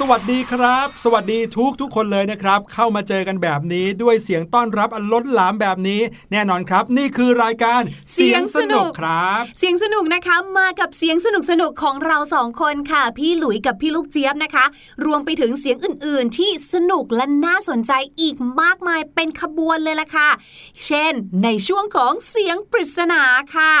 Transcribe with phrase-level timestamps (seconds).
[0.00, 6.00] สวัสดีครับ สวัสดีทุกทุกคนเลยนะครับ เข้ามาเจอกันแบบนี้ด้วยเสียงต้อนรับอันล้นหลามแบบนี้
[6.32, 7.82] แน่นอนครับ นี่คือรายการ
[8.12, 14.64] เสียงสนุกครับ เสียงสนุกนะคะมากับเสียงสนุกสนุกของเราสองคนค่ะ พี่หลุยกับพี่ลูกเจี๊ยบนะคะ
[15.04, 20.30] รวมไปถึงเสียงอื่น ๆ ที่สนุกและน่าสนใจอีกมากมายเป็นขบวนเลยล่ะค่ะ
[20.84, 21.12] เช่น
[21.42, 23.22] ในช่วงของเสียงปริศนา
[23.56, 23.74] ค่ะ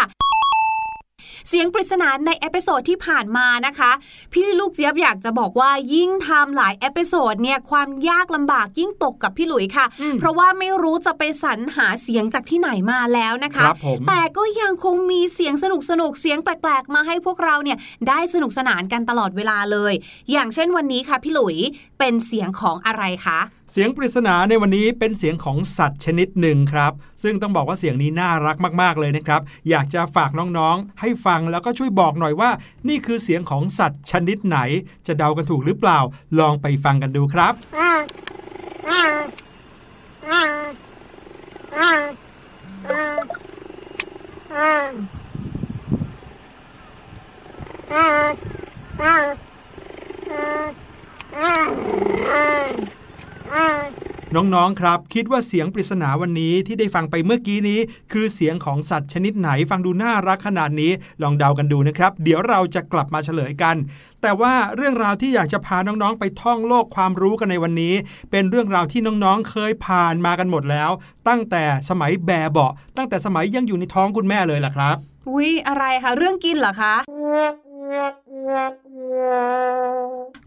[1.48, 3.90] เสียงปริศนาใน episode ที่ผ่านมานะคะ
[4.32, 9.86] พี่ลูกเจี๊ยบอยากจะบอกว่ายิ่งทำหลาย episode เนี่ยความยากลำบากยิ่งตกกับพี่หลุยค่ะ
[10.18, 19.92] เพราะว่าไม่รู้จะไปสรรหาเสียงจากที่ไหนมาแล้วนะคะคแต่ก็ยังคงมีเสียงสนุกสนุกเสียงแปลกๆ มาให้พวกเราเนี่ยได้สนุกสนานกันตลอดเวลาเลย
[20.32, 21.56] อย่างเช่นวันนี้ค่ะพี่หลุย
[21.98, 32.50] เป็นเสียงของอะไรคะเสียงปริศนาในวันนี้เป็นเสียงของสัตว์ชนิดหนึ่งครับ ซึ่งต้องบอกว่าเสียงนี้น่ารักมากๆเลยนะครับ อยากจะฝากน้องๆ ให้ฟังแล้วก็ช่วยบอกหน่อยว่า
[32.88, 34.58] นี่คือเสียงของสัตว์ชนิดไหน
[35.06, 35.98] จะเดากันถูกหรือเปล่า
[36.38, 37.54] ลองไปฟังกันดูครับ
[54.34, 57.80] น้องๆ ครับ คิดว่าเสียงปริศนาวันนี้ที่ได้ฟังไปเมื่อกี้นี้
[58.12, 60.92] คือเสียงของสัตว์ชนิดไหนฟังดูน่ารักขนาดนี้
[61.22, 63.76] ลองเดากันดูนะครับ เดี๋ยวเราจะกลับมาเฉลยกัน
[64.22, 67.94] แต่ว่าเรื่องราวที่อยากจะพาน้องๆ ไปท่องโลกความรู้กันในวันนี้
[68.30, 70.90] เป็นเรื่องราวที่น้องๆ เคยผ่านมากันหมดแล้ว
[71.28, 74.96] ตั้งแต่สมัยแบเบาตั้งแต่สมัยยังอยู่ในท้องคุณแม่เลยล่ะครับ
[75.28, 76.94] อุ้ยอะไรคะเรื่องกินเหรอคะ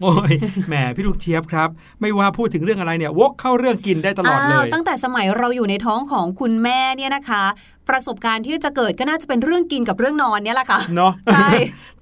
[0.02, 0.34] โอ้ย
[0.68, 1.70] แหมพี่ลูกเชียบครับ
[2.02, 7.44] ไม่ว่าพูดถึงเรื่องอะไรเนี่ยวกเข้าเรื่องกินได้ตลอดเลย ตั้งแต่สมัยเราอยู่ในท้องของคุณแม่เนี่ยนะคะ
[7.90, 11.50] ประสบการณ์ที่จะเกิดก็น่าจะเป็นเรื่องกินกับเรื่องนอนเนี่ยแหละค่ะเนาะใช่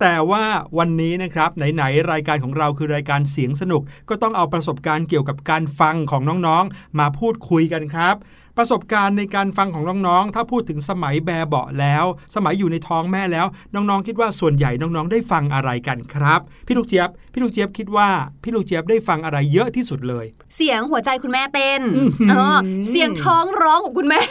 [0.02, 0.44] แต่ว่า
[0.78, 8.16] วันนี้นะครับไหนๆรายการของเราคือรายการเสียงสนุก ก็ต้องเอาประสบการณ์เกี่ยวกับการฟังของน้องๆ มาพูดคุยกันครับ
[8.58, 12.06] ประสบการณ์ในการฟังของน้องๆ ถ้าพูดถึงสมัยแบเบาแล้ว
[12.36, 18.10] สมัยอยู่ในท้องแม่แล้ว น้องๆ คิดว่าส่วนใหญ่น้องๆ ได้ฟังอะไรกันครับ พี่ลูกเจี๊ยบ พี่ลูกเจี๊ยบคิดว่า
[18.44, 20.26] พี่ลูกเจี๊ยบได้ฟังอะไรเยอะที่สุดเลย
[20.56, 21.82] เสียงหัวใจคุณแม่เต้น
[22.30, 22.58] เออ
[22.90, 24.22] เสียงท้องร้องของคุณแม่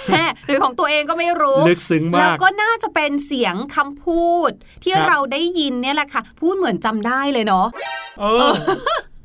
[0.47, 4.51] หรือของตัวเองก็ไม่รู้ลึกซึ้งมากแล้วก็น่าจะเป็นเสียงคำพูด
[4.83, 7.67] ที่เราได้ยินเนี่ยแหละค่ะ พูดเหมือนจำได้เลยเนาะ
[8.21, 8.53] เออ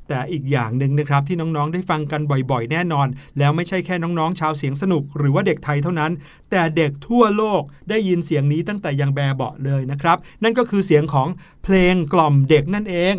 [0.09, 2.21] แต่อีกอย่างหนึ่งนะครับที่น้องๆ ได้ฟังกัน
[2.51, 3.07] บ่อยๆ แน่นอน
[3.37, 6.11] แล้วไม่ใช่แค่น้องๆ ชาวเสียงสนุก หรือว่าเด็กไทยเท่านั้น
[6.51, 11.27] แต่เด็กทั่วโลกได้ยินเสียงนี้ตั้งแต่ยังแบเบาเลยนะครับ นั่นก็คือเสียงของ
[11.63, 13.15] เพลงกล่อมเด็กนั่นเอง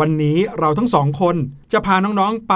[0.00, 1.36] วันนี้เราทั้งสองคน
[1.72, 2.54] จะพาน้องๆไป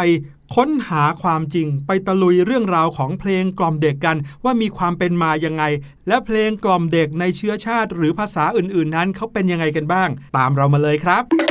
[0.54, 5.64] ค้นหาความจริงไปตะลุยเรื่องราวของเพลงกล่อมเด็กกัน ว่ามีความเป็นมายังไง
[6.08, 11.45] และเพลงกล่อมเด็กในเชื้อชาติ หรือภาษาอื่นๆ นั้นเขาเป็นยังไงกันบ้าง ตามเรามาเลยครับ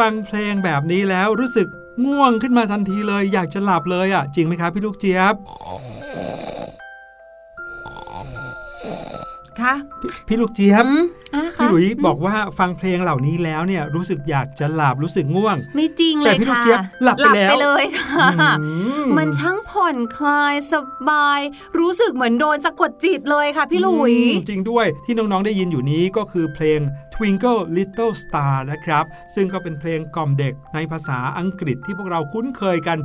[0.00, 1.68] ฟังเพลงแบบนี้แล้วรู้สึก
[2.06, 5.34] ง่วงขึ้นมาทันทีเลย อยากจะหลับเลยอะ จริงไหมครับพี่ลูกเจี๊ยบ
[9.62, 9.74] คะ
[10.28, 10.84] พี่ลูกเจี๊ยบ
[11.56, 18.28] พี่หลุยบอกว่าฟังเพลงเหล่านี้แล้วเนี่ยรู้สึกอยากจะหลับรู้สึกง่วง ไม่จริงเลยค่ะแต่พี่ลูกเจี๊ยบหลับไปแล้ว เลยค่ะ
[19.16, 20.74] มันช่างผ่อนคลายส
[21.08, 21.40] บาย
[21.78, 24.14] รู้สึกเหมือนโดนสะกดจิตเลยค่ะพี่หลุย
[24.50, 26.80] จริงด้วยที่น้องๆได้ยินอยู่นี้ก็คือเพลง
[27.14, 32.98] Twinkle Little Star นะครับ ซึ่งก็เป็นเพลงกล่อมเด็กในภาษาอังกฤษที่พวกเราคุ้นเคยกัน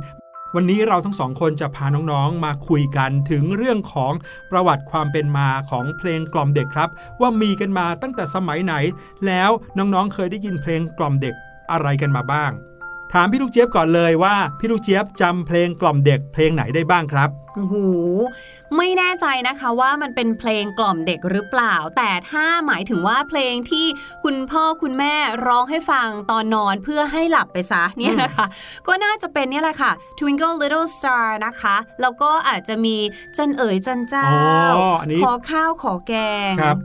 [0.58, 4.12] วันนี้เราทั้งสองคนจะพาน้องๆ มาคุยกันถึงเรื่องของ
[4.50, 8.74] ประวัติความเป็นมาของเพลงกล่อมเด็กครับ ว่ามีกันมาตั้งแต่สมัยไหน
[9.26, 11.34] แล้วน้องๆเคยได้ยินเพลงกล่อมเด็ก
[11.72, 12.50] อะไรกันมาบ้าง
[13.12, 17.76] ถามพี่ลูกเจี๊ยบก่อนเลยว่า พี่ลูกเจี๊ยบจำเพลงกล่อมเด็กเพลงไหนได้บ้างครับโอ้โห
[18.76, 23.86] ไม่แน่ใจนะคะว่ามันเป็นเพลงกล่อมเด็กหรือเปล่า แต่ถ้าหมายถึงว่าเพลงที่
[24.24, 25.14] คุณพ่อคุณแม่
[25.46, 28.46] ร้องให้ฟังตอนนอนเพื่อให้หลับไปซะเนี่ยนะคะ
[28.86, 32.96] ก็น่าจะเป็นเนี่ยแหละค่ะ Twinkle Little Star นะคะ แล้วก็อาจจะมี
[33.36, 34.26] จันเอ๋ยจันเจ้า
[35.24, 36.14] ขอข้าวขอแก
[36.50, 36.76] ง ครับ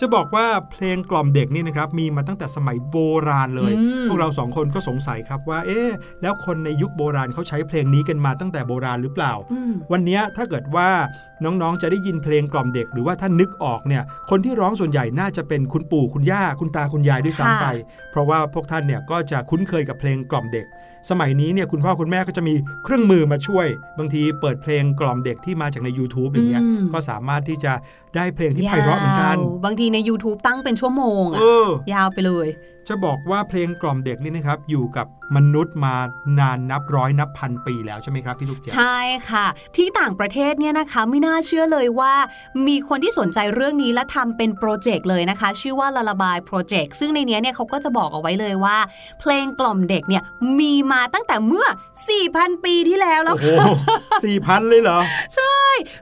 [0.00, 2.96] จะบอกว่าเพลงกล่อมเด็กนี่นะครับมีมาตั้งแต่สมัยโบ
[3.28, 3.72] ราณเลย
[4.08, 5.80] พวกเราสองคนก็สงสัยครับว่า เอ๊
[6.22, 9.32] แล้วคนในยุคโบราณเขาใช้เพลงนี้กันมาตั้งแต่โบราณหรือเปล่า
[9.92, 10.88] วันนี้ถ้าเกิดว่า
[11.44, 17.66] น้องๆจะได้ยินเพลงกล่อมเด็กหรือว่าท่านนึกออกเนี่ยคนที่ร้องส่วนใหญ่น่าจะเป็นคุณปู่คุณย่าคุณตาคุณยายด้วยซ้ำไป
[18.10, 20.66] เพราะว่าพวกท่านเนี่ยก็จะคุ้นเคยกับเพลงกล่อมเด็ก
[21.10, 22.54] สมัยนี้เนี่ยคุณพ่อคุณแม่ก็จะมี
[22.84, 23.66] เครื่องมือมาช่วย
[23.98, 27.72] บางทีเปิดเพลงกล่อมเด็กที่มาจากใน YouTube อย่างเงี้ยก็สามารถที่จะ
[28.16, 31.40] ได้เพลงที่ไพเราะเหมือนกัน บางทีใน YouTube ตั้งเป็นชั่วโมงอะ
[31.92, 32.48] ยาวไปเลย
[32.88, 35.06] จะบอกว่าเพลงกล่อมเด็กนี่นะครับ อยู่กับ
[35.36, 35.94] มนุษย์มา
[36.38, 38.98] นานนับร้อยนับพันปีแล้วใช่ไหมครับพี่ลูกเจี๊ยบใช่
[39.30, 39.46] ค่ะ
[39.76, 42.14] ที่ต่างประเทศเนี่ยนะคะไม่น่าเชื่อเลยว่า
[42.66, 48.76] มีคนที่สนใจเรื่องนี้และทำเป็นโปรเจกต์เลยนะคะ ชื่อว่า Lullaby Project ซึ่งในเนี้ยเนี่ยเขาก็จะบอกเอาไว้เลยว่า
[49.20, 50.22] เพลงกล่อมเด็กเนี่ย
[50.58, 51.66] มีมาตั้งแต่เมื่อ
[52.16, 53.48] 4,000 ปีที่แล้วแล้วโอ้โห
[54.24, 54.98] สี่พันเลยเหรอ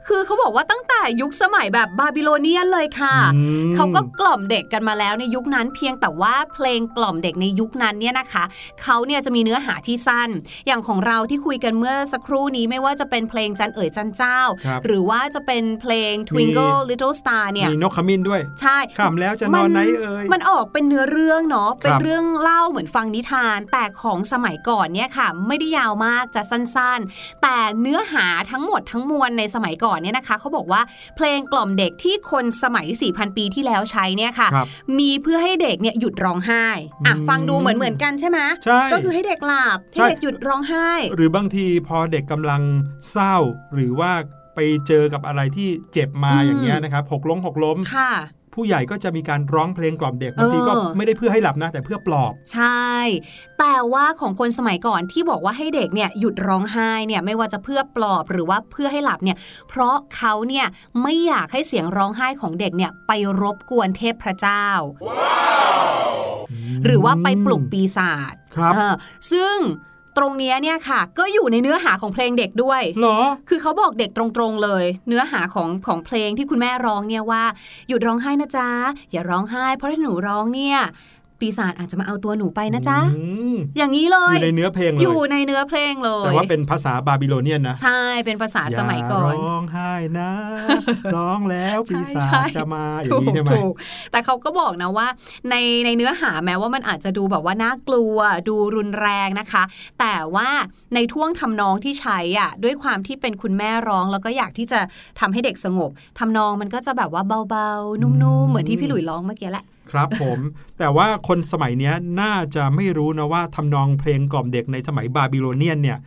[0.07, 8.45] คือเขาบอกว่าตั้งแต่ยุคสมัยแบบบาบิโลเนียนเลยค่ะอืมเขาก็กล่อมเด็กกันมาแล้วในยุคนั้นเพียงแต่ว่าเพลงกล่อมเด็กในยุคนั้นเนี่ยนะคะ
[8.83, 10.31] เขาเนี่ยจะมีเนื้อหาที่สั้น
[10.67, 30.81] อย่างของเราที่คุยกันเมื่อสักครู่นี้ไม่ว่าจะเป็นเพลงจันเอ๋ยจันเจ้าครับหรือว่าจะเป็นเพลง Twinkle Little Star เนี่ยมีนกขมิ้นด้วย ใช่ขำแล้วจะนอนไหนเอ่ยมันออกเป็นเนื้อเรื่องเนาะเป็นครับเรื่องเล่าเหมือนฟังนิทานแต่ของสมัยก่อนเนี่ยค่ะ ไม่ได้ยาวมากจะสั้นๆ แต่เนื้อหาทั้งหมดทั้งมวลในสมัยก่อนเนี่ยนะคะเขาบอกว่า
[31.17, 34.67] เพลงกล่อมเด็กที่คนสมัย 4,000 ปีที่แล้วใช้เนี่ยค่ะครับ
[34.99, 36.58] มีเพื่อให้เด็กเนี่ยหยุดร้องไห้
[37.07, 42.63] อะอืมฟังดูเหมือนเหมือนกันใช่ไหมใช่ก็คือให้เด็กหลับให้ใช่เด็กหยุดร้องไห้ หรือบางทีพอเด็กกำลัง
[43.11, 43.37] เศร้า
[43.75, 44.13] หรือว่า
[44.55, 48.13] ไปเจอกับอะไรที่เจ็บมาอืมอย่างเงี้ยนะครับหกล้มหกล้มค่ะ
[48.55, 52.93] ผู้ใหญ่ก็จะมีการร้องเพลงกล่อมเด็กบางทีก็เออไม่ได้เพื่อให้หลับนะ แต่เพื่อปลอบ ใช่
[53.59, 59.37] แต่ว่าของคนสมัยก่อนที่บอกว่าให้เด็กเนี่ยหยุดร้องไห้เนี่ยไม่ว่าจะเพื่อปลอบหรือว่าเพื่อให้หลับเนี่ย
[59.69, 60.67] เพราะเขาเนี่ย
[61.03, 63.13] ไม่อยากให้เสียงร้องไห้ของเด็กเนี่ยไป
[63.43, 64.67] รบกวนเทพพระเจ้า
[66.85, 68.95] หรือว่าไปปลุกปีศาจครับเออ
[69.33, 69.57] ซึ่ง
[70.17, 73.19] ตรงเนี้ยเนี่ยค่ะ ก็อยู่ในเนื้อหาของเพลงเด็กด้วยเหรอ
[73.49, 77.45] คือเขาบอกเด็กตรงๆเลย เนื้อหาของของเพลงที่คุณแม่ร้องเนี่ยว่า
[77.89, 78.69] หยุดร้องไห้นะจ๊ะ
[79.13, 80.79] อย่าร้องไห้ เพราะถ้าหนูร้องเนี่ย
[81.41, 90.31] ปีศาจอาจจะมาเอาตัวหนูไปนะจ๊ะอืมอย่างนี้เลอยยู่ในเนื้อเพลงเลอยยู่ในเนื้อเพลงเลย แต่ว่าเป็นภาษาบาบิโลเนียนนะ ใช่ เป็นภาษาสมัยก่อนย่าร้องไห้นะ
[91.17, 93.75] ร้องแล้วปีศาใช่จใช่จะมาอย่าถูงกนี้ใช่ไหมถูก
[94.13, 95.07] แต่เขาก็บอกนะว่า
[95.51, 95.55] ใน
[95.85, 98.17] ในเนื้อหาแม้ว่ามันอาจจะดูแบบว่าน่ากลัว
[98.49, 99.63] ดูรุนแรงนะคะ
[100.01, 100.49] แต่ว่า
[100.95, 104.81] ในท่วงทำนองที่ใช้อะ ด้วยความที่เป็นคุณแม่ร้องแล้วก็อยากที่จะ
[105.21, 108.11] ทำให้เด็กสงบทำนองมันก็จะแบบว่าเบาๆ นุ่
[108.45, 110.39] มๆ เหมือนที่พี่หลุยร้องเมื่อกี้แหละ ครับผม
[110.79, 115.99] แต่ว่าคนสมัยเนี้ยน่าจะไม่รู้นะว่าทำนองเพลงกล่อมเด็กในสมัยบาบิโลเนียนเนี่ย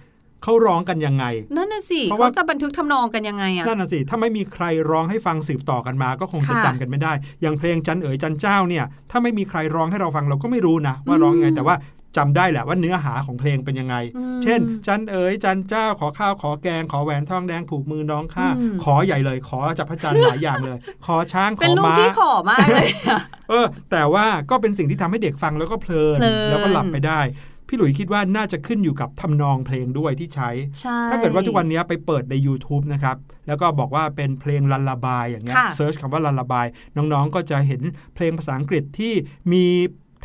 [0.43, 1.25] เขาร้องกันยังไง
[1.57, 11.75] นั่นน่ะสิเพราะเขาว่าจะบันทึกทำนองกันยังไงอะ นั่นน่ะสิ ถ้าไม่มีใครร้องให้ฟังสืบต่อกันมา ก็คงจะค่ะจำกันไม่ได้ อย่างเพลงจันเอ๋ยจันเจ้าเนี่ย ถ้าไม่มีใครร้องให้เราฟังเราก็ไม่รู้นะว่าร้องยังไง แต่ว่า
[12.17, 27.21] จำได้แหละว่าเนื้อหาของเพลงเป็นยังไงอืมเช่น จันเอ๋ยจันเจ้าขอข้าวขอแกง ขอแหวนทองแดงผูกมือน้องข้าอืมขอใหญ่เลย ขอจากพระจันทร์หลายอย่างเลย ขอช้างขเป็นอลูกม้าที่ขอมากเลยอะเออ แต่ว่าก็เป็นสิ่งที่ทำให้เด็กฟังแล้วก็เพลินเพลินแล้วก็หลับไปได้
[27.67, 30.49] พี่หลุยคิดว่าน่าจะขึ้นอยู่กับทำนองเพลงด้วยที่ใช้
[30.79, 36.65] ใช่ถ้าเกิดว่าทุกวันนี้ไปเปิดใน YouTube นะครับแล้วก็บอกว่าเป็นเพลงลันลาบายอย่างเงี้ยค่ะเซิร์ชคำว่าลันลาบาย
[36.97, 37.81] น้องๆก็จะเห็น
[38.15, 39.13] เพลงภาษาอังกฤษที่
[39.51, 39.65] มี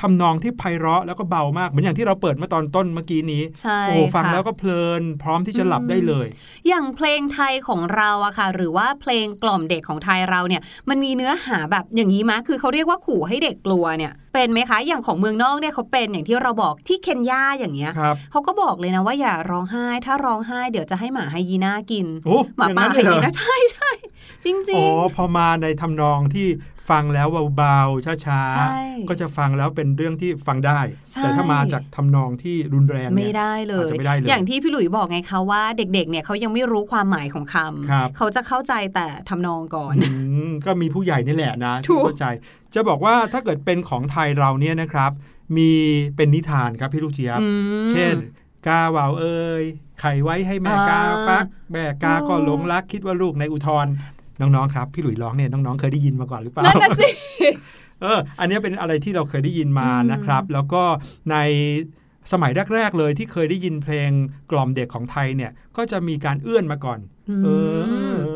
[0.00, 6.26] ทำนองที่ไพเราะแล้วก็เบามาก เหมือนอย่างที่เราเปิดเมื่อตอนต้นเมื่อกี้นี้ใช่โอ้ฟังค่ะแล้วก็เพลิน พร้อมที่จะหลับได้เลย
[6.68, 23.90] อย่างเพลงไทยของเราอะค่ะ หรือว่าเพลงกล่อมเด็กของไทยเราเนี่ย มันมีเนื้อหาแบบอย่างนี้มะคือเขาเรียกว่าขู่ให้เด็กกลัวเนี่ยเป็นไหมคะอย่างของเมืองนอกเนี่ยเขาเป็นอย่างที่เราบอกที่เคนยาอย่างเงี้ยครับเขาก็บอกเลยนะว่าอย่าร้องไห้ ถ้าร้องไห้เดี๋ยวจะให้หมาไฮยีน่ากินโอ้หมาอย่างป่านั้นไฮเลยเหรยีอน่าใช่ใช่
[24.44, 26.46] จริงอ๋อพอมาในทำนองที่
[26.90, 30.80] ฟังแล้วเบาๆช้าใช่ๆก็จะฟังแล้วเป็นเรื่องที่ฟังได้
[31.12, 40.14] ใช่แต่ถ้ามาจากทำนองที่รุนแรงๆไม่เนี่ยได้เลอาจยจะไม่ได้เลย อย่างที่พี่หลุยบอกไงคะว่าเด็กๆเนี่ยเขายังไม่รู้ความหมายของคำครับเขาจะเข้าใจแต่ทำนองก่อนอื
[40.48, 42.26] มก็มีผู้ใหญ่นี่แหละนะถูที่กเข้าใจ
[42.74, 45.12] จะบอกว่าถ้าเกิดเป็นของไทยเราเนี่ยนะครับ
[45.56, 45.70] มี
[46.16, 47.48] เป็นนิทานครับพี่ลูกเจี๊ยบอื
[47.84, 48.14] มเช่น
[48.66, 49.64] กาวาวเอ้ย
[50.00, 53.86] ไข่ไว้ให้แม่อ่ากาฟัก แม่กาก็อ๋อหลงรักคิดว่าลูกในอุทธร
[54.40, 57.08] น้องๆครับพี่หลุยร้องเนี่ยน้องๆเคยได้ยินมาก่อนหรือเปล่านั่นน่ะสิ
[58.02, 60.82] เอออันเนี้ยเป็นอะไรที่เราเคยได้ยินมาอืมนะครับ แล้วก็
[61.30, 61.36] ใน
[62.32, 64.10] สมัยแรก ๆ เลยที่เคยได้ยินเพลง
[64.50, 66.98] กล่อมเด็กของไทยเนี่ย ก็จะมีการเอื้อนมาก่อน
[67.44, 67.48] เอ
[68.12, 68.14] อ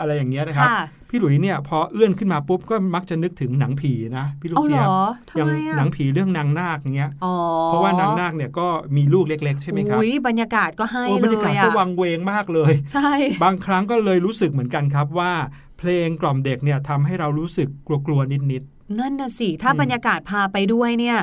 [0.00, 7.34] ออเออเอออะไรอย่างเงี้ยนะครับค่ะพี่หลุยเนี่ยพอเอื้อนขึ้นมาปุ๊บก็มักจะนึกถึงหนังผีนะ พี่ลูกเอาเหรเจี๊ยบออทำย่างไมหนัอะงผีเรื่องนางนาคเงี้ยอ๋อ
[7.66, 13.10] เพราะว่านางนาคเนี่ยก็มีลูกเล็ก ๆ ใช่ไหมครับอุ้ยบรรยากาศก็ให้โอ้เลบรรยากาศยก็อะวังเวงมากเลย ใช่
[13.44, 15.32] บางครั้งก็เลยรู้สึกเหมือนกันครับว่า
[15.78, 17.68] เพลงกล่อมเด็กเนี่ยทำให้เรารู้สึก
[18.06, 18.62] กลัวๆนิด
[19.00, 21.18] นั่นน่ะสิถ้าอืมบรรยากาศพาไปด้วยเนี่ย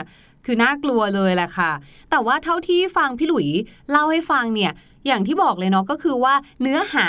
[0.46, 1.72] คือน่ากลัวเลยแหละค่ะ
[2.12, 3.48] แต่ว่าเท่าที่ฟังพี่หลุย
[3.92, 4.72] เล่าให้ฟังเนี่ย
[5.08, 7.08] อย่างที่บอกเลยเนาะก็คือว่าเนื้อหา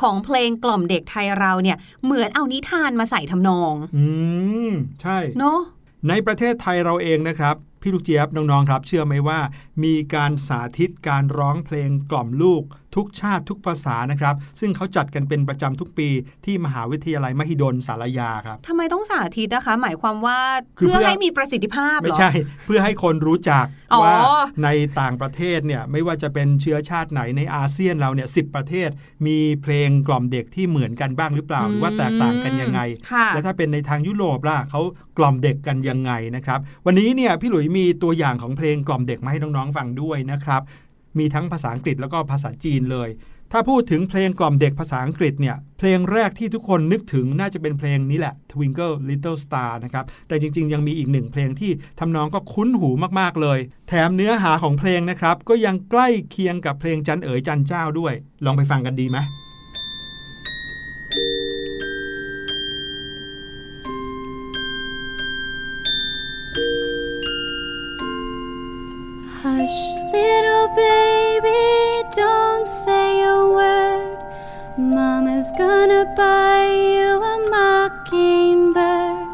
[0.00, 4.06] ของเพลงกล่อมเด็กไทยเราเนี่ยเหมือนเอานิทานมาใส่ทำนองๆอื
[4.68, 4.70] ม
[5.02, 5.60] ใช่ เนาะ
[6.08, 9.40] ในประเทศไทยเราเองนะครับ พี่ลูกเจี๊ยบน้องๆครับ เชื่อไหมว่า
[9.84, 12.62] มีการสาธิตการร้องเพลงกล่อมลูก
[12.96, 16.08] ทุกชาติทุกภาษานะครับ ซึ่งเขาจัดกันเป็นประจำทุกปี
[16.44, 20.38] ที่มหาวิทยาลัยมหิดลสารยาครับทำไมต้องสาธิตนะคะ หมายความว่า
[20.78, 22.30] คือเพื่อเพื่อให้มีประสิทธิภาพเหรอไม่ใช่
[22.66, 24.16] เพื่อให้คนรู้จักอ๋อว่า
[24.64, 24.68] ใน
[25.00, 28.90] ต่างประเทศเนี่ยไม่ว่าจะเป็นเชื้อชาติไหนในอาเซียนเราเนี่ยสิประเทศ
[29.26, 32.80] มีเพลงกล่อมเด็กที่เหมือนกันบ้างหรือเปล่าหรือว่าแตกต่างกันยังไง
[33.12, 34.80] ค่ะและถ้าเป็นในทางยุโรปล่ะเขา
[35.18, 40.62] กล่อมเด็กกันยังไงนะครับ วันนี้เนี่ยพี่หลุยมีตัวอย่างของเพลงกล่อมเด็กมาให้น้องๆฟังด้วยนะครับ
[41.18, 43.10] มีทั้งภาษาอังกฤษแล้วก็ภาษาจีนเลย
[43.52, 53.58] ถ้าพูดถึงเพลงกล่อมเด็กภาษาอังกฤษเนี่ย เพลงแรกที่ทุกคนนึกถึงน่าจะเป็นเพลงนี้แหละ Twinkle Little Star นะครับ แต่จริงๆ ยังมีอีกหนึ่งเพลงที่ทำนองก็คุ้นหูมากๆเลย
[53.88, 59.18] แถมเนื้อหาของเพลงนะครับ ก็ยังใกล้เคียงกับเพลงจันเอ๋ยจันเจ้าด้วย ลองไปฟังกันดีไหม
[76.16, 79.28] buy you a mockingbird.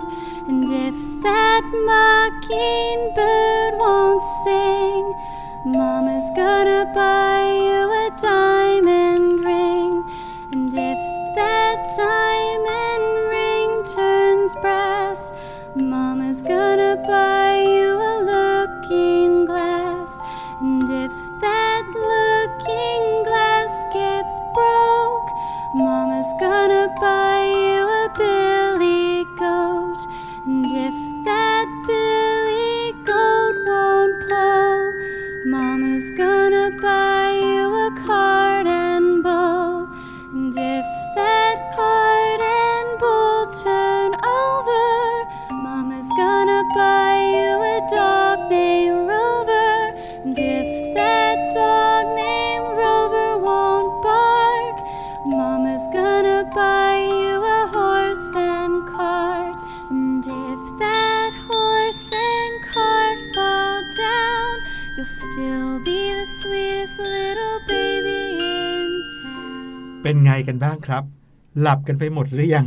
[0.49, 5.05] And if that mockingbird won't sing,
[5.65, 9.42] Mama's gonna buy you a diamond
[65.05, 70.03] still be the sweetest little baby in town.
[70.03, 71.03] เป็นไงกันบ้างครับ
[71.61, 72.67] หลับกันไปหมดหรือยัง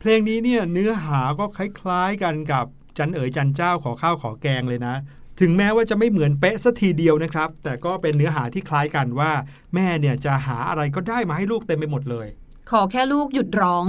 [0.00, 2.66] เพลงนี้เนี่ยเนื้อหาก็คล้ายๆกันกับ
[2.98, 4.94] จันเอ๋ยจันเจ้าขอข้าวขอแกงเลยนะ
[5.40, 9.32] ถึงแม้ว่าจะไม่เหมือนเป๊ะสัทีเดียวนะครับ แต่ก็เป็นเนื้อหาที่คล้ายกันว่า
[9.74, 12.26] แม่เนี่ยจะหาอะไรก็ได้มาให้ลูกเต็มไปหมดเลย
[12.70, 13.82] ขอแค่ลูกหยุดร้อง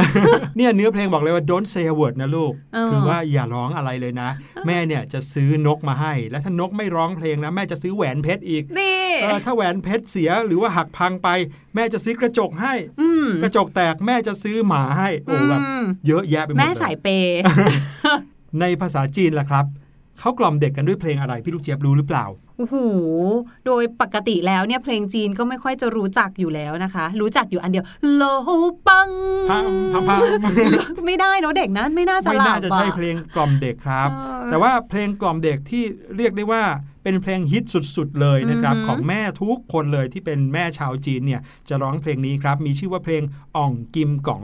[0.58, 4.30] เนี่ยเนื้อเพลงบอกเลยว่า don't say a word นะลูกเออคือว่าอย่าร้องอะไรเลยนะ
[4.68, 11.30] แม่เนี่ยจะซื้อนกมาให้ และถ้านกไม่ร้องเพลงนะ แม่จะซื้อแหวนเพชรอีกนี่เออถ้าแหวนเพชรเสียหรือว่าหักพังไป
[11.76, 17.42] แม่จะซื้อกระจกให้อืมกระจกแตกแม่จะซื้อหมาให้ โอ้แบบอืมเยอะแยะไปหมดแม่เลยสายเปย์
[18.60, 19.66] ในภาษาจีนล่ะครับ
[20.20, 22.26] เขากล่อมเด็กกันด้วยเพลงอะไรพี่ลูกเจี๊ยบรู้หรือเปล่า
[22.58, 22.76] โอ้โห
[23.66, 28.24] โดยปกติแล้วเนี่ยเพลงจีนก็ไม่ค่อยจะรู้จักอยู่แล้วนะคะ รู้จักอยู่อันเดียวโล
[28.88, 29.10] ปัง
[29.50, 30.22] พังพังพัง
[31.06, 35.84] ไม่ได้เนอะเด็กนั้นไม่น่าจะไม่หลัน่าบจะใช่อะเพลงกล่อมเด็กครับเออแต่ว่าเพลงกล่อมเด็กที่
[36.18, 36.64] เรียกได้ว่า
[37.04, 43.24] เป็นเพลงฮิตสุดๆเลยนะครับอือหือของแม่ทุกคนเลยที่เป็นแม่ชาวจีนเนี่ยจะร้องเพลงนี้ครับ มีชื่อว่าเพลง
[43.58, 44.44] อ่องกิมก๋อง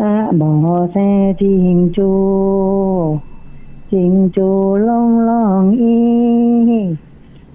[0.00, 0.52] อะบ่อ
[0.92, 2.12] แซ่จิงจู
[3.92, 4.48] จิงจู
[4.88, 5.98] ลงลองอี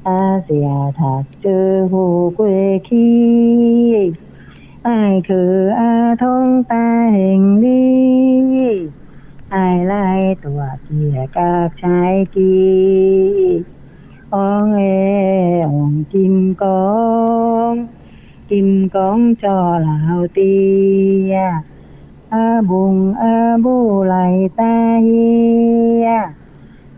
[0.07, 2.45] อาเสียถักเจอหูเกว
[2.87, 3.11] คี
[4.83, 4.89] ไอ
[5.27, 8.71] คืออาทงตาแห่งนี้
[9.51, 9.55] ไอ
[9.87, 10.07] ไล่
[10.43, 12.55] ตัวเกียกากชายกี
[14.33, 14.81] องเอ
[15.63, 16.91] องกิมกอ
[17.71, 17.73] ง
[18.49, 19.97] กิมกองจอเหล่า
[20.33, 20.55] เตี
[21.31, 21.35] ย
[22.31, 26.03] a bùng a bu lại ta hi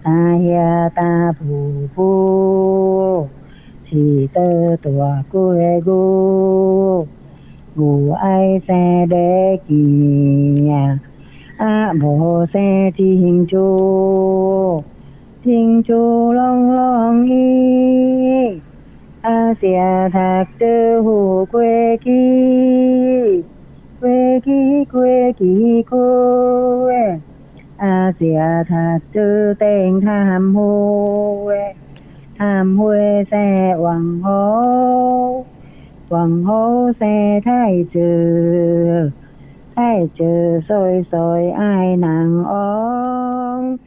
[0.04, 3.28] ta a ta phù phù
[3.90, 7.06] thì tơ tùa quê gu.
[7.76, 9.76] Gu ai xe đế kỳ
[10.62, 11.00] nhà.
[11.58, 13.78] A bộ xe chinh chu.
[15.44, 18.60] Thiên chu long long y.
[19.22, 23.53] A xìa thạc tư hù quê kỳ
[24.46, 27.20] khi quý cô ơi
[27.78, 31.74] à ạ, thật sự tình tham huệ,
[42.46, 43.78] tham?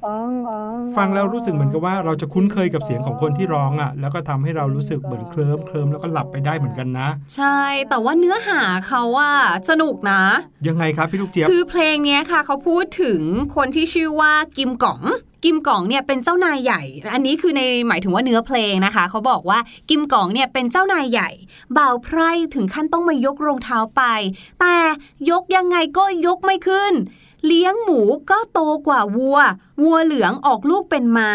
[0.00, 9.30] ไทยเจอซอยซอยอายนางอ้องอ้องอ้องฟังแล้วรู้สึกเหมือนกับว่าเราจะคุ้นเคยกับเสียงของคนที่ร้องอะ แล้วก็ทำให้เรารู้สึกเหมือนเคลิ้มเคลิ้มแล้วก็หลับไปได้เหมือนกันนะ ใช่แต่ว่าเนื้อหาเขาว่า
[9.68, 10.22] สนุกนะ
[10.68, 13.20] ยังไงครับพี่ลูกเจี๊ยบคือเพลงเนี้ยค่ะเขาพูดถึง
[13.56, 15.02] คนที่ชื่อว่ากิมก๋อง
[15.44, 16.82] กิมก๋องเนี่ยเป็นเจ้านายใหญ่
[17.14, 19.58] อันนี้คือในหมายถึงว่าเนื้อเพลงนะคะ เขาบอกว่า
[19.90, 21.30] กิมก๋องเนี่ยเป็นเจ้านายใหญ่
[21.76, 24.02] บ่าวไพร่ถึงขั้นต้องมายกรองเท้าไป
[24.60, 24.76] แต่
[25.30, 26.92] ยกยังไงก็ยกไม่ขึ้น
[27.46, 28.00] เลี้ยงหมู
[28.30, 29.38] ก็โตกว่าวัว
[29.82, 31.32] วัวเหลืองออกลูกเป็นม้า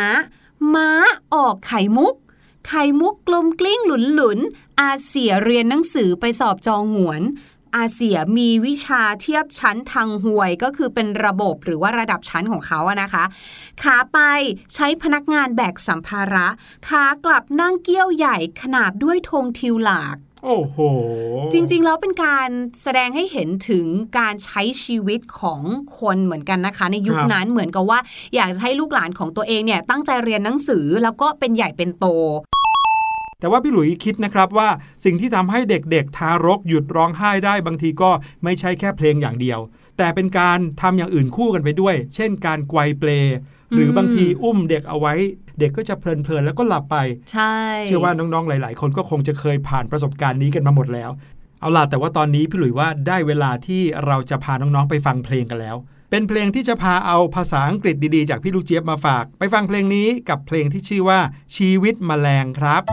[0.74, 0.90] ม้า
[1.34, 2.16] ออกไข่มุก
[2.68, 4.40] ไข่มุกกลมกลิ้งหลุนหลุน
[4.80, 7.22] อาเสียเรียนหนังสือไปสอบจองหวน
[7.76, 13.24] อาเซียมีวิชาเทียบชั้นทางห่วยก็คือเป็นระบบหรือว่าระดับชั้นของเขาอะนะคะ
[13.84, 14.20] ขาไป
[14.74, 16.48] ใช้พนักงานแบกสัมภาระ
[16.88, 20.78] ขากลับนั่งเกี้ยวใหญ่ขนาบด้วยธงทิวหลาก โอ้โห
[21.54, 22.50] จริง ๆ แล้วเป็นการ
[22.82, 23.86] แสดงให้เห็นถึง
[24.20, 25.62] การใช้ชีวิตของ
[26.00, 28.00] คนเหมือนกันนะคะ ในยุคครับนั้นเหมือนกับว่า
[28.36, 32.06] อยากจะให้ลูกหลานของตัวเองเนี่ยตั้งใจเรียนหนังสือแล้วก็เป็นใหญ่เป็นโต
[33.40, 34.70] แต่ว่าพี่หลุยคิดนะครับว่า
[35.06, 38.12] สิ่งที่ทำให้เด็กๆ ทารกหยุดร้องไห้ได้บางทีก็
[38.44, 39.60] ไม่ใช่แค่เพลงอย่างเดียว
[39.98, 43.10] แต่เป็นการทำอย่างอื่นคู่กันไปด้วย เช่นการไกวเปล
[43.74, 45.14] หรือมบางทีอุ้มเด็กเอาไว้
[45.60, 46.98] เด็กก็จะเพลินๆแล้วก็หลับไป
[47.32, 51.10] ใช่เชื่อว่าน้องๆหลาย ๆ คนก็คงจะเคยผ่านประสบการณ์นี้กันมาหมดแล้ว
[51.60, 55.76] เอาล่ะแต่ว่าตอนนี้พี่หลุยว่าได้เวลาที่เราจะพาน้องๆไปฟังเพลงกันแล้ว
[56.10, 61.20] เป็นเพลงที่จะพาเอาภาษาอังกฤษดีๆ จากพี่ลูกเจี๊ยบมาฝาก ไปฟังเพลงนี้กับเพลงที่ชื่อว่า
[61.58, 62.84] ชีวิตมแมลงครับ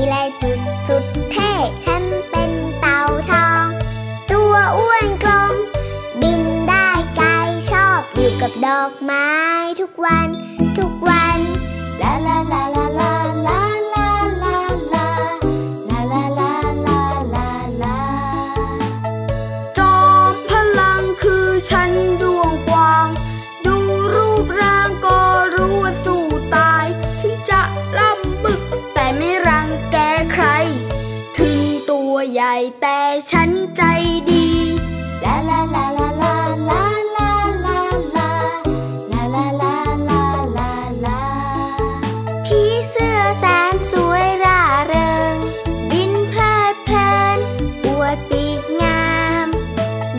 [0.00, 1.52] มีลสุดสุดเท่
[1.84, 3.66] ฉันเป็นเต่าทอง
[4.30, 5.54] ตัวอ้วนกลม
[6.20, 7.28] บินได้ไกล
[7.70, 9.28] ชอบอยู่กับดอกไม้
[9.80, 10.28] ทุกวัน
[10.78, 11.29] ทุกวัน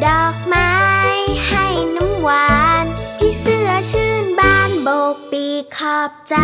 [0.05, 0.71] ดอกไม้
[1.47, 2.51] ให้น้ำหวา
[2.83, 2.85] น
[3.17, 5.45] พี่เสื้อชื่นบานโบกปี
[5.77, 6.35] ขอบใจ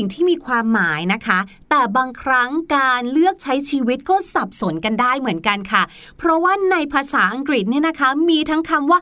[0.00, 1.38] สิ่งที่มีความหมายนะคะ
[1.70, 5.82] แต่บางครั้งการเลือกใช้ชีวิตก็สับสนกันได้เหมือนกันค่ะ
[6.18, 9.00] เพราะว่าในภาษาอังกฤษเนี่ยนะคะ มีทั้งคำว่า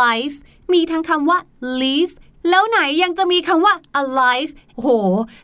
[0.00, 0.36] life
[0.72, 1.38] มีทั้งคำว่า
[1.80, 2.12] live
[2.48, 4.90] แล้วไหนยังจะมีคำว่า alive โอ้โห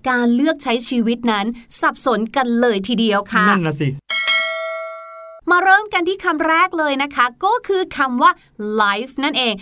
[0.09, 1.47] การเลือกใช้ชีวิตนั้น
[1.81, 3.89] สับสนกันเลยทีเดียวค่ะ นั่นนะสิ
[5.51, 8.31] มาเริ่มกันที่คำแรกเลยนะคะ ก็คือคำว่า
[8.81, 9.55] life นั่นเอง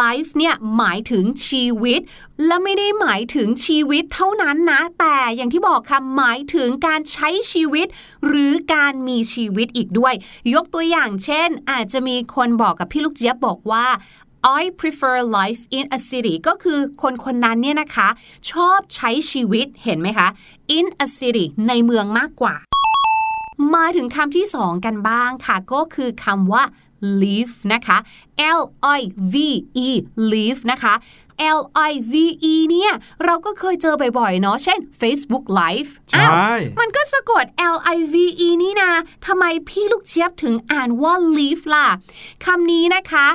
[0.00, 2.00] life เนี่ยหมายถึงชีวิต
[2.46, 7.86] และไม่ได้หมายถึงชีวิตเท่านั้นนะ แต่อย่างที่บอกค่ะหมายถึงการใช้ชีวิต
[8.26, 10.14] หรือการมีชีวิตอีกด้วย
[10.54, 13.86] ยกตัวอย่างเช่น อาจจะมีคนบอกกับพี่ลูกเจี๊ยบบอกว่า
[14.60, 18.08] I prefer life in a city ก็คือคนคนนั้นเนี่ยนะคะ
[18.50, 20.28] ชอบใช้ชีวิตเห็นไหมคะ
[20.78, 22.56] in a city ในเมืองมากกว่า
[23.74, 26.64] มาถึงคำที่สองกันบ้างค่ะ ก็คือคำว่า
[27.22, 27.98] live นะคะ
[28.60, 28.62] L
[28.98, 29.00] I
[29.32, 29.34] V
[29.86, 29.88] E
[30.32, 30.94] live นะคะ
[31.58, 32.14] L I V
[32.52, 32.92] E เนี่ย
[33.24, 37.44] เราก็เคยเจอบ่อยๆ เนาะเช่น Facebook Live ใช่อ้าวมันก็สะกด
[37.74, 38.14] L I V
[38.46, 38.90] E นี่นะ
[39.26, 41.86] ทำไมพี่ลูกเชียบถึงอ่านว่า live ล่ะ
[42.44, 43.26] คำนี้นะคะ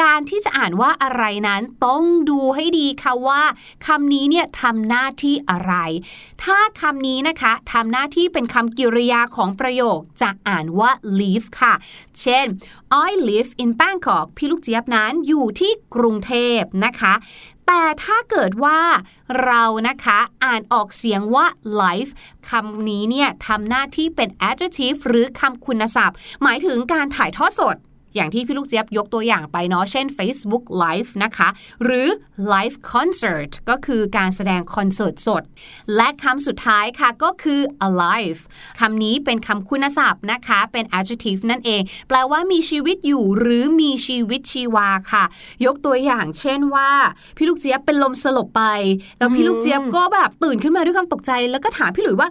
[0.00, 3.42] การที่จะอ่านว่าอะไรนั้นต้องดูให้ดีค่ะว่า
[3.86, 5.74] คำนี้เนี่ยทำหน้าที่อะไร
[6.44, 11.74] ถ้าคำนี้นะคะทำหน้าที่เป็นคำกริยาของประโยคจะอ่านว่า live ค่ะ
[12.20, 12.46] เช่น
[13.08, 17.14] I live in Bangkok พี่ลูกเจี๊ยบนั้นอยู่ที่กรุงเทพนะคะ
[17.66, 18.80] แต่ถ้าเกิดว่า
[19.44, 21.46] เรานะคะอ่านออกเสียงว่า
[21.80, 22.10] life
[22.50, 27.76] คำนี้เนี่ยทำหน้าที่เป็น adjective หรือคำคุณศัพท์ หมายถึงการถ่ายทอดสด
[28.16, 31.48] อย่างที่พี่ลูกเจี๊ยบยกตัวอย่างไปเนาะเช่น Facebook Live นะคะ
[31.84, 32.08] หรือ
[32.52, 35.42] Live Concert ก็คือการแสดงคอนเสิร์ตสด
[35.96, 38.40] และคำสุดท้ายค่ะก็คือ alive
[38.80, 45.24] คำนี้เป็นคำคุณศัพท์นะคะ เป็น adjective นั่นเอง แปลว่ามีชีวิตอยู่หรือมีชีวิตชีวาค่ะ
[45.66, 46.90] ยกตัวอย่างเช่นว่า
[47.36, 48.62] พี่ลูกเจี๊ยบเป็นลมสลบไป
[49.18, 52.28] แล้วพี่ลูกเจี๊ยบก็แบบตื่นขึ้นมาด้วยความตกใจ แล้วก็ถามพี่หลุยว่า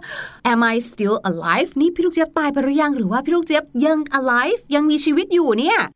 [0.52, 5.90] am I still alive นี่พี่ลูกเจี๊ยบตายไปหรือยัง หรือว่าพี่ลูกเจี๊ยบยัง alive ยังมีชีวิตอยู่เนี่ย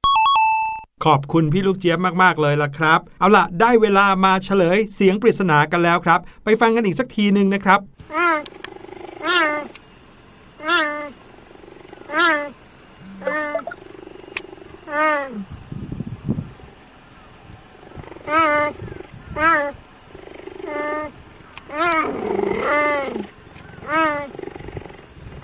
[1.04, 7.80] ขอบคุณพี่ลูกเจี๊ยบมาก ๆ เลยล่ะครับ เอาล่ะ ได้เวลามาเฉลยเสียงปริศนากันแล้วครับ ไปฟังกันอีกสักทีหนึ่งนะครับ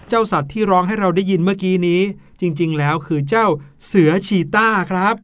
[0.08, 2.00] เจ้าสัตว์ที่ร้องให้เราได้ยินเมื่อกี้นี้
[2.40, 3.46] จริงๆ แล้วคือเจ้า
[3.86, 5.14] เสือชีต้าครับ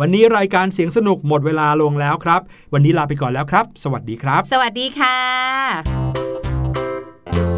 [0.00, 2.40] วันนี้รายการเสียงสนุกหมดเวลาลงแล้วครับ
[2.72, 5.18] วันนี้ลาไปก่อนแล้วครับ สวัสดีครับ สวัสดีค่ะ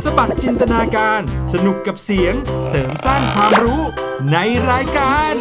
[0.03, 1.21] สบัดจินตนาการ
[1.53, 2.35] สนุกกับเสียง
[2.69, 3.83] เสริมสร้างความรู้
[4.33, 4.37] ใน
[4.71, 5.35] รายการ